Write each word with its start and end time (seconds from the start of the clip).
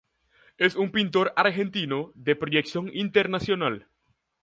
Es 0.57 0.75
un 0.75 0.91
pintor 0.91 1.31
argentino 1.35 2.11
de 2.15 2.35
proyección 2.35 2.89
internacional. 2.91 3.87